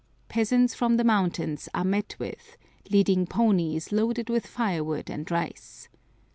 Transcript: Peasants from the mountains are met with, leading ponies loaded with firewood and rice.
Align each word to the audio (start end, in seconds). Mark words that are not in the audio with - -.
Peasants 0.29 0.73
from 0.73 0.97
the 0.97 1.03
mountains 1.03 1.69
are 1.75 1.83
met 1.83 2.15
with, 2.17 2.57
leading 2.89 3.27
ponies 3.27 3.91
loaded 3.91 4.31
with 4.31 4.47
firewood 4.47 5.11
and 5.11 5.29
rice. 5.29 5.89